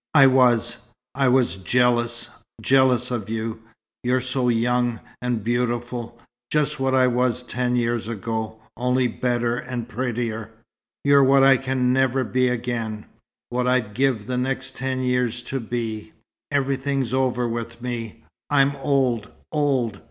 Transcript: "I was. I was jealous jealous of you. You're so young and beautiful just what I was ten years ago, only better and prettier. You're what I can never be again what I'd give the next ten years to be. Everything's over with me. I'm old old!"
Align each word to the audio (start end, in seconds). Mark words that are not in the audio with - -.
"I 0.15 0.25
was. 0.25 0.79
I 1.13 1.27
was 1.27 1.57
jealous 1.57 2.27
jealous 2.59 3.11
of 3.11 3.29
you. 3.29 3.61
You're 4.03 4.19
so 4.19 4.49
young 4.49 4.99
and 5.21 5.43
beautiful 5.43 6.19
just 6.51 6.79
what 6.79 6.95
I 6.95 7.05
was 7.05 7.43
ten 7.43 7.75
years 7.75 8.07
ago, 8.07 8.59
only 8.75 9.07
better 9.07 9.57
and 9.57 9.87
prettier. 9.87 10.49
You're 11.03 11.23
what 11.23 11.43
I 11.43 11.55
can 11.57 11.93
never 11.93 12.23
be 12.23 12.47
again 12.47 13.05
what 13.51 13.67
I'd 13.67 13.93
give 13.93 14.25
the 14.25 14.37
next 14.39 14.75
ten 14.75 15.01
years 15.01 15.43
to 15.43 15.59
be. 15.59 16.13
Everything's 16.49 17.13
over 17.13 17.47
with 17.47 17.79
me. 17.79 18.23
I'm 18.49 18.75
old 18.77 19.31
old!" 19.51 19.99